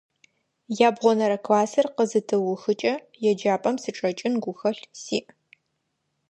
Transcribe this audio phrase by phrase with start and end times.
[0.87, 2.93] Ябгъонэрэ классыр къызытыухыкӀэ
[3.29, 5.23] еджапӀэм сычӀэкӀын гухэлъ сиӀ.